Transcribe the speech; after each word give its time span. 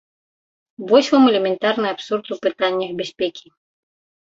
Вось 0.91 1.11
вам 1.13 1.23
элементарны 1.33 1.87
абсурд 1.95 2.25
у 2.39 2.41
пытаннях 2.49 2.91
бяспекі. 3.05 3.59